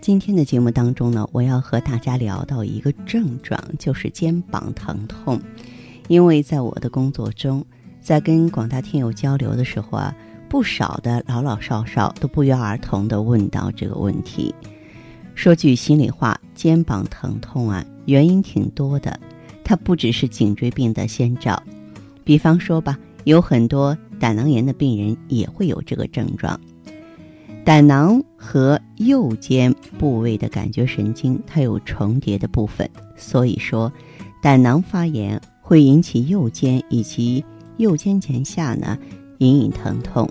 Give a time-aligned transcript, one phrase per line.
[0.00, 5.38] 今天的节目当中呢，我要和大家聊到一个症状，就是肩膀疼痛。
[6.08, 7.62] 因为在我的工作中，
[8.00, 10.16] 在跟广大听友交流的时候啊，
[10.48, 14.54] 不少的老老少少都不约而同的问到这个问题。
[15.34, 19.20] 说句心里话，肩膀疼痛啊，原因挺多的，
[19.62, 21.62] 它不只是颈椎病的先兆。
[22.24, 26.58] 比方说吧，有很多胆囊炎的病人也会有这个症状。
[27.64, 33.92] 胆囊和右肩部位的感觉神经，它有重叠的部分，所以说，
[34.42, 37.44] 胆囊发炎会引起右肩以及
[37.76, 38.98] 右肩前下呢
[39.38, 40.28] 隐隐疼痛。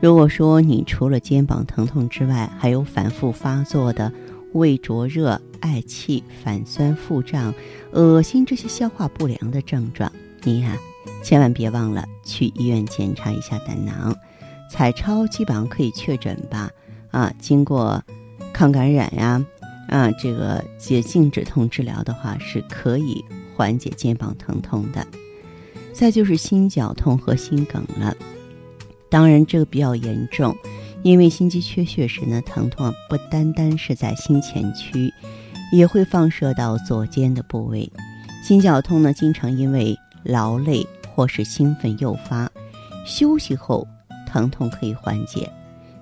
[0.00, 4.10] 如果说你除了肩膀疼痛之外，还有反复发作的
[4.54, 7.52] 胃灼热、嗳气、反酸、腹胀、
[7.92, 10.10] 恶心这些消化不良的症状，
[10.44, 10.78] 你呀，
[11.22, 14.16] 千万别忘了去医院检查一下胆囊。
[14.70, 16.70] 彩超基本上可以确诊吧，
[17.10, 18.00] 啊，经过
[18.52, 19.44] 抗感染呀，
[19.88, 23.22] 啊，这个解静止痛治疗的话，是可以
[23.56, 25.04] 缓解肩膀疼痛的。
[25.92, 28.16] 再就是心绞痛和心梗了，
[29.10, 30.56] 当然这个比较严重，
[31.02, 35.12] 因为心肌缺血时呢，疼痛不单单是在心前区，
[35.72, 37.90] 也会放射到左肩的部位。
[38.42, 42.48] 心绞痛呢，经常因为劳累或是兴奋诱发，
[43.04, 43.84] 休息后。
[44.30, 45.50] 疼痛可以缓解，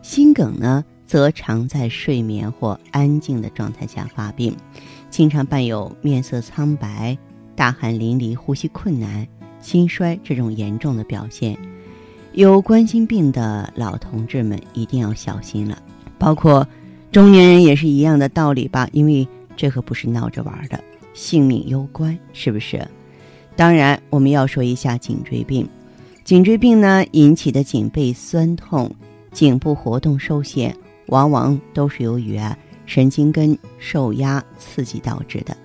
[0.03, 4.55] 心梗呢，则常在睡眠或安静的状态下发病，
[5.09, 7.17] 经常伴有面色苍白、
[7.57, 9.27] 大汗淋漓、呼吸困难、
[9.61, 11.57] 心衰这种严重的表现。
[12.33, 15.79] 有冠心病的老同志们一定要小心了，
[16.19, 16.69] 包括
[17.11, 18.87] 中年人也是一样的道理吧？
[18.93, 19.27] 因为
[19.57, 20.79] 这可不是闹着玩的，
[21.15, 22.87] 性命攸关，是不是？
[23.57, 25.67] 当然，我们要说一下颈椎病。
[26.29, 28.95] 颈椎病呢引起的颈背酸痛、
[29.33, 35.57] 颈部活动受限，往往都是由于啊神经根受压刺激导致的，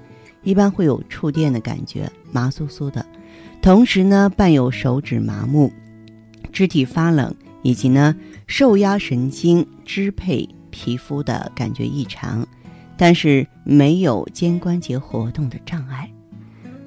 [0.41, 3.05] 一般会有触电的感觉，麻酥酥的，
[3.61, 5.69] 同时呢伴有手指麻木、
[6.53, 8.15] 肢体发冷，以及呢
[8.47, 12.47] 受压神经支配皮肤的感觉异常，
[12.95, 16.09] 但是没有肩关节活动的障碍。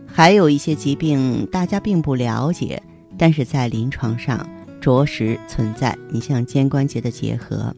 [0.07, 2.83] 还有一些疾病大家并不了解。
[3.19, 4.49] 但是在临床上
[4.81, 7.75] 着实存在，你像肩关节的结核，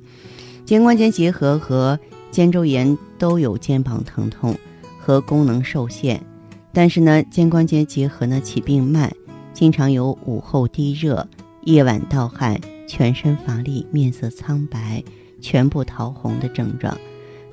[0.64, 1.98] 肩关节结核和
[2.30, 4.54] 肩周炎都有肩膀疼痛
[4.98, 6.20] 和功能受限。
[6.72, 9.10] 但是呢，肩关节结核呢起病慢，
[9.54, 11.26] 经常有午后低热、
[11.62, 15.02] 夜晚盗汗、全身乏力、面色苍白、
[15.40, 16.96] 全部桃红的症状，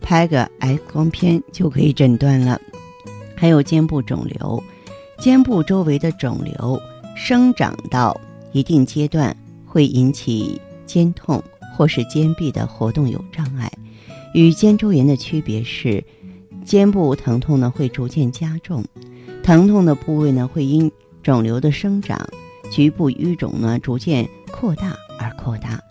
[0.02, 2.59] 拍个 X 光片就可以诊断了。
[3.35, 4.62] 还有肩部肿瘤，
[5.17, 6.79] 肩部周围的肿瘤。
[7.16, 8.20] 生长到
[8.52, 11.42] 一定阶段会引起肩痛，
[11.76, 13.72] 或是肩臂的活动有障碍。
[14.34, 16.03] 与肩周炎的区别是，
[16.66, 18.84] 肩部疼痛呢会逐渐加重，
[19.42, 20.92] 疼痛的部位呢会因
[21.24, 22.28] 肿瘤的生长，
[22.70, 25.82] 局部淤肿呢逐渐扩大而扩大。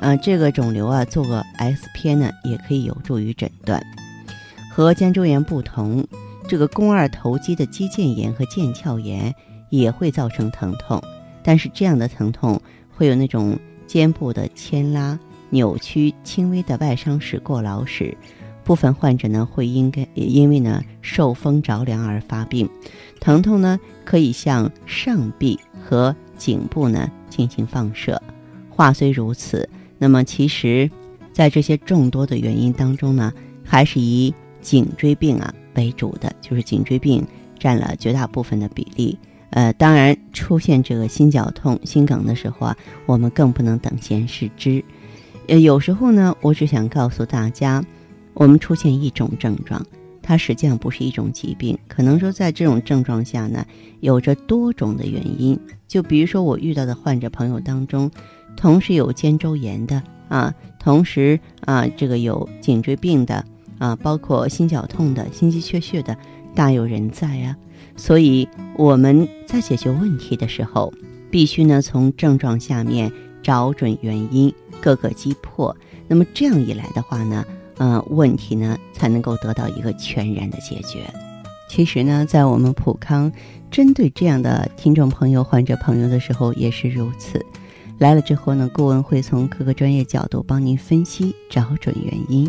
[0.00, 3.82] 啊，这个肿瘤啊做个 X 片呢也可以有助于诊断。
[4.70, 6.06] 和肩周炎不同，
[6.46, 9.34] 这个肱二头肌的肌腱炎和腱鞘炎。
[9.78, 11.02] 也会造成疼痛，
[11.42, 15.18] 但是这样的疼痛会有那种肩部的牵拉、
[15.50, 18.16] 扭曲、轻微的外伤史、过劳史。
[18.64, 22.66] 部分患者呢会因该也因为呢受风着凉而发病，
[23.20, 28.20] 疼痛呢可以向上臂和颈部呢进行放射。
[28.70, 29.68] 话虽如此，
[29.98, 30.90] 那么其实，
[31.30, 33.30] 在这些众多的原因当中呢，
[33.62, 34.32] 还是以
[34.62, 37.22] 颈椎病啊为主的，就是颈椎病
[37.58, 39.18] 占了绝大部分的比例。
[39.54, 44.84] 呃，当然，出现这个心绞痛、心梗的时候啊，我们更不能等闲视之。
[45.46, 47.80] 呃，有时候呢，我只想告诉大家，
[48.32, 49.80] 我们出现一种症状，
[50.20, 51.78] 它实际上不是一种疾病。
[51.86, 53.64] 可能说，在这种症状下呢，
[54.00, 55.56] 有着多种的原因。
[55.86, 58.10] 就比如说，我遇到的患者朋友当中，
[58.56, 63.44] 同时有肩周炎的啊，同时啊，这个有颈椎病的
[63.78, 66.16] 啊，包括心绞痛的、心肌缺血的，
[66.56, 67.56] 大有人在啊。
[67.96, 70.92] 所以我们在解决问题的时候，
[71.30, 73.10] 必须呢从症状下面
[73.42, 75.76] 找准原因，各个击破。
[76.06, 77.44] 那么这样一来的话呢，
[77.78, 81.00] 呃，问题呢才能够得到一个全然的解决。
[81.68, 83.32] 其实呢，在我们普康
[83.70, 87.44] 针对这样的听众朋友、患者朋友的时候也是如此。
[87.98, 92.48] 来了之后呢，顾问会从各个专业角度帮您分析，找准原因。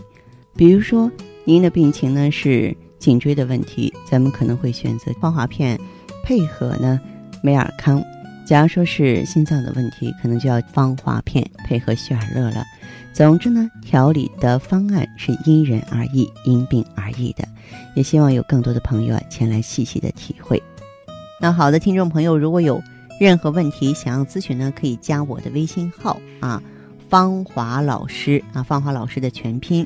[0.56, 1.12] 比如说，
[1.44, 5.80] 您的病情呢是颈椎的问题，咱们可能会选择芳华片，
[6.24, 7.00] 配合呢
[7.44, 8.04] 美尔康。
[8.48, 12.66] 假如说是心脏的问题，可能就要芳华片配合血尔乐了。
[13.14, 17.48] 总之呢，调理的方案是因人而异、因病而异的。
[17.96, 20.60] 也希望有更多的朋友啊前来细细的体会。
[21.40, 22.82] 那好的，听众朋友，如果有
[23.20, 26.60] 任何问题想要咨询呢，可以加我的微信号啊，
[27.08, 29.86] 芳华老师啊，芳华老师的全拼。